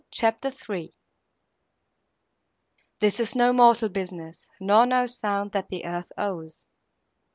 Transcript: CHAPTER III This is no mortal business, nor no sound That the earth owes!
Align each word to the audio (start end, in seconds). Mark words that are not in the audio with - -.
CHAPTER 0.09 0.49
III 0.67 0.91
This 3.01 3.19
is 3.19 3.35
no 3.35 3.53
mortal 3.53 3.87
business, 3.87 4.47
nor 4.59 4.87
no 4.87 5.05
sound 5.05 5.51
That 5.51 5.67
the 5.69 5.85
earth 5.85 6.11
owes! 6.17 6.63